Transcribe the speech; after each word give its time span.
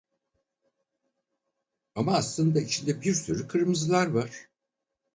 Ama 1.95 2.13
aslında 2.15 2.59
içinde 2.59 3.01
bir 3.01 3.13
sürü 3.13 3.47
kırmızılar 3.47 4.07
var. 4.07 4.29